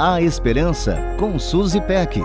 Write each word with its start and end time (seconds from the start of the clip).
A 0.00 0.22
Esperança 0.22 0.96
com 1.18 1.40
Suzy 1.40 1.80
Peck. 1.80 2.20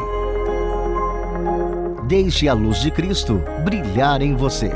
Deixe 2.08 2.48
a 2.48 2.54
luz 2.54 2.80
de 2.80 2.92
Cristo 2.92 3.42
brilhar 3.66 4.22
em 4.22 4.36
você. 4.36 4.70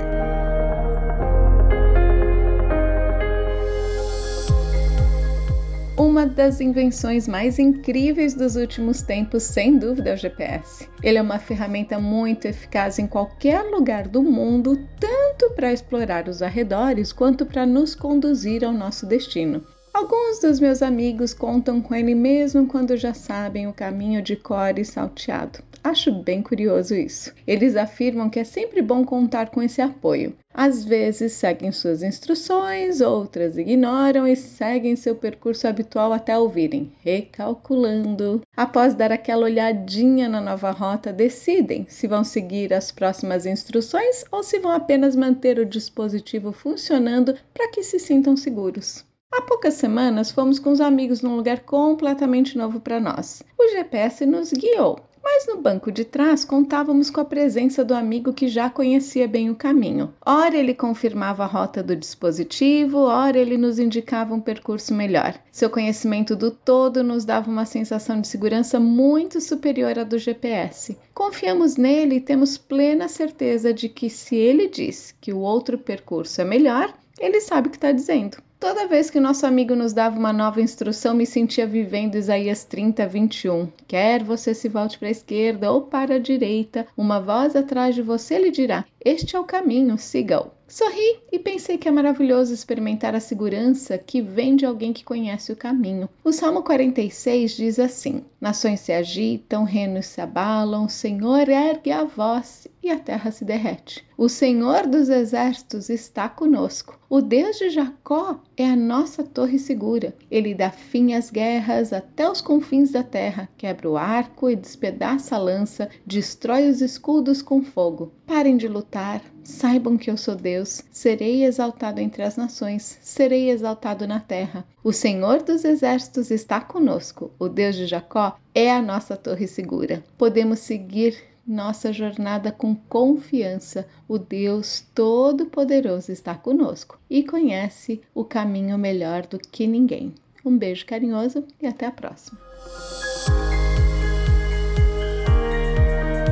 Uma 5.96 6.26
das 6.26 6.60
invenções 6.60 7.28
mais 7.28 7.60
incríveis 7.60 8.34
dos 8.34 8.56
últimos 8.56 9.04
tempos, 9.04 9.44
sem 9.44 9.78
dúvida, 9.78 10.10
é 10.10 10.14
o 10.16 10.18
GPS. 10.18 10.90
Ele 11.04 11.20
é 11.20 11.22
uma 11.22 11.38
ferramenta 11.38 12.00
muito 12.00 12.46
eficaz 12.48 12.98
em 12.98 13.06
qualquer 13.06 13.62
lugar 13.62 14.08
do 14.08 14.24
mundo, 14.24 14.76
tanto 15.00 15.52
para 15.52 15.72
explorar 15.72 16.28
os 16.28 16.42
arredores 16.42 17.14
quanto 17.14 17.46
para 17.46 17.64
nos 17.64 17.94
conduzir 17.94 18.66
ao 18.66 18.74
nosso 18.74 19.06
destino. 19.06 19.64
Alguns 19.98 20.38
dos 20.38 20.60
meus 20.60 20.84
amigos 20.84 21.34
contam 21.34 21.82
com 21.82 21.96
ele 21.96 22.14
mesmo 22.14 22.68
quando 22.68 22.96
já 22.96 23.16
sabem 23.16 23.66
o 23.66 23.74
caminho 23.74 24.22
de 24.22 24.36
cor 24.36 24.78
e 24.78 24.86
salteado. 24.86 25.58
Acho 25.84 26.12
bem 26.12 26.44
curioso 26.44 26.94
isso. 26.94 27.34
Eles 27.48 27.76
afirmam 27.76 28.30
que 28.30 28.40
é 28.40 28.44
sempre 28.44 28.80
bom 28.84 29.04
contar 29.04 29.50
com 29.50 29.60
esse 29.60 29.82
apoio. 29.82 30.36
Às 30.54 30.86
vezes 30.86 31.32
seguem 31.32 31.72
suas 31.72 32.04
instruções, 32.04 33.02
outras 33.02 33.58
ignoram 33.58 34.28
e 34.28 34.36
seguem 34.36 34.96
seu 34.96 35.16
percurso 35.16 35.68
habitual 35.68 36.14
até 36.14 36.38
ouvirem, 36.38 36.92
recalculando. 37.04 38.44
Após 38.56 38.94
dar 38.94 39.12
aquela 39.12 39.46
olhadinha 39.46 40.30
na 40.30 40.40
nova 40.40 40.70
rota, 40.70 41.12
decidem 41.12 41.88
se 41.90 42.06
vão 42.06 42.24
seguir 42.24 42.72
as 42.72 42.92
próximas 42.92 43.48
instruções 43.48 44.24
ou 44.32 44.44
se 44.44 44.60
vão 44.60 44.70
apenas 44.70 45.16
manter 45.16 45.58
o 45.58 45.66
dispositivo 45.66 46.52
funcionando 46.52 47.34
para 47.52 47.72
que 47.72 47.82
se 47.82 47.98
sintam 47.98 48.38
seguros. 48.38 49.07
Há 49.30 49.42
poucas 49.42 49.76
semanas 49.76 50.32
fomos 50.32 50.58
com 50.58 50.72
os 50.72 50.82
amigos 50.82 51.22
num 51.22 51.36
lugar 51.36 51.60
completamente 51.60 52.58
novo 52.58 52.80
para 52.80 53.00
nós. 53.00 53.44
O 53.60 53.68
GPS 53.68 54.26
nos 54.26 54.52
guiou, 54.52 55.00
mas 55.22 55.46
no 55.46 55.62
banco 55.62 55.92
de 55.92 56.06
trás 56.06 56.46
contávamos 56.46 57.10
com 57.10 57.20
a 57.20 57.26
presença 57.26 57.84
do 57.84 57.94
amigo 57.94 58.32
que 58.32 58.48
já 58.48 58.70
conhecia 58.70 59.28
bem 59.28 59.50
o 59.50 59.56
caminho. 59.56 60.14
Ora 60.26 60.56
ele 60.56 60.74
confirmava 60.74 61.44
a 61.44 61.46
rota 61.46 61.84
do 61.84 61.96
dispositivo, 61.96 63.00
ora 63.00 63.38
ele 63.38 63.58
nos 63.58 63.78
indicava 63.78 64.34
um 64.34 64.40
percurso 64.40 64.94
melhor. 64.94 65.38
Seu 65.52 65.70
conhecimento 65.70 66.36
do 66.36 66.50
todo 66.50 67.04
nos 67.04 67.26
dava 67.26 67.52
uma 67.52 67.66
sensação 67.66 68.22
de 68.22 68.28
segurança 68.30 68.80
muito 68.80 69.42
superior 69.42 70.00
à 70.00 70.04
do 70.06 70.18
GPS. 70.18 70.98
Confiamos 71.14 71.76
nele 71.76 72.16
e 72.16 72.22
temos 72.22 72.58
plena 72.58 73.08
certeza 73.10 73.74
de 73.74 73.90
que 73.90 74.10
se 74.10 74.36
ele 74.36 74.70
diz 74.70 75.14
que 75.20 75.34
o 75.34 75.40
outro 75.40 75.78
percurso 75.78 76.42
é 76.42 76.46
melhor, 76.46 76.94
ele 77.20 77.42
sabe 77.42 77.68
o 77.68 77.72
que 77.72 77.78
está 77.78 77.92
dizendo. 77.92 78.38
Toda 78.60 78.88
vez 78.88 79.12
que 79.12 79.20
nosso 79.20 79.46
amigo 79.46 79.76
nos 79.76 79.94
dava 79.94 80.18
uma 80.18 80.34
nova 80.34 80.60
instrução, 80.60 81.14
me 81.14 81.28
sentia 81.28 81.68
vivendo 81.68 82.16
Isaías 82.16 82.64
30, 82.64 83.06
21. 83.06 83.72
Quer 83.88 84.24
você 84.24 84.52
se 84.54 84.68
volte 84.68 84.98
para 84.98 85.10
a 85.10 85.12
esquerda 85.12 85.72
ou 85.72 85.84
para 85.84 86.16
a 86.16 86.20
direita, 86.20 86.88
uma 86.98 87.20
voz 87.20 87.56
atrás 87.56 87.94
de 87.94 88.02
você 88.02 88.40
lhe 88.40 88.50
dirá: 88.50 88.84
Este 89.10 89.38
é 89.38 89.40
o 89.40 89.46
caminho, 89.46 89.98
siga-o. 89.98 90.52
Sorri 90.68 91.22
e 91.32 91.40
pensei 91.40 91.78
que 91.78 91.88
é 91.88 91.92
maravilhoso 91.92 92.54
experimentar 92.54 93.16
a 93.16 93.22
segurança 93.22 93.98
que 93.98 94.22
vem 94.22 94.54
de 94.54 94.66
alguém 94.66 94.92
que 94.92 95.02
conhece 95.02 95.50
o 95.50 95.56
caminho. 95.56 96.10
O 96.26 96.34
Salmo 96.34 96.62
46 96.62 97.56
diz 97.56 97.80
assim: 97.80 98.26
Nações 98.40 98.82
se 98.82 98.92
agitam, 98.92 99.64
reinos 99.64 100.08
se 100.08 100.20
abalam, 100.20 100.84
o 100.84 100.90
Senhor 100.90 101.48
ergue 101.48 101.90
a 101.90 102.04
voz 102.04 102.68
e 102.84 102.92
a 102.92 103.00
terra 103.00 103.32
se 103.32 103.46
derrete. 103.46 104.06
O 104.18 104.28
Senhor 104.28 104.88
dos 104.88 105.08
exércitos 105.08 105.90
está 105.90 106.28
conosco. 106.28 107.00
O 107.10 107.22
Deus 107.22 107.58
de 107.58 107.70
Jacó 107.70 108.42
é 108.58 108.66
a 108.66 108.76
nossa 108.76 109.24
torre 109.24 109.60
segura. 109.60 110.14
Ele 110.30 110.54
dá 110.54 110.70
fim 110.70 111.14
às 111.14 111.30
guerras 111.30 111.94
até 111.94 112.30
os 112.30 112.42
confins 112.42 112.92
da 112.92 113.04
terra, 113.04 113.48
quebra 113.58 113.90
o 113.90 113.96
arco 113.96 114.50
e 114.50 114.56
despedaça 114.56 115.36
a 115.36 115.40
lança, 115.40 115.90
destrói 116.06 116.70
os 116.70 116.82
escudos 116.82 117.42
com 117.42 117.64
fogo. 117.64 118.12
Parem 118.26 118.58
de 118.58 118.68
lutar, 118.68 118.97
saibam 119.44 119.98
que 119.98 120.10
eu 120.10 120.18
sou 120.18 120.36
Deus. 120.36 120.84
Serei 120.92 121.44
exaltado 121.44 122.00
entre 122.00 122.24
as 122.24 122.36
nações, 122.36 122.98
serei 123.02 123.50
exaltado 123.50 124.08
na 124.08 124.20
terra. 124.20 124.66
O 124.84 124.92
Senhor 124.92 125.42
dos 125.42 125.64
exércitos 125.64 126.32
está 126.32 126.60
conosco. 126.60 127.32
O 127.40 127.48
Deus 127.48 127.76
de 127.76 127.88
Jacó 127.88 128.38
é 128.54 128.72
a 128.72 128.82
nossa 128.82 129.16
torre 129.16 129.48
segura. 129.48 130.04
Podemos 130.18 130.60
seguir 130.60 131.18
nossa 131.48 131.94
jornada 131.94 132.52
com 132.52 132.76
confiança. 132.76 133.88
O 134.08 134.18
Deus 134.18 134.84
Todo-Poderoso 134.94 136.12
está 136.12 136.36
conosco 136.36 137.00
e 137.10 137.24
conhece 137.24 138.02
o 138.14 138.26
caminho 138.26 138.78
melhor 138.78 139.26
do 139.26 139.40
que 139.40 139.66
ninguém. 139.66 140.14
Um 140.44 140.58
beijo 140.58 140.86
carinhoso 140.86 141.44
e 141.62 141.68
até 141.68 141.86
a 141.86 141.92
próxima. 141.92 142.40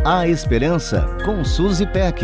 A 0.06 0.28
Esperança 0.28 1.18
com 1.26 1.44
Suzy 1.44 1.88
Peck. 1.88 2.24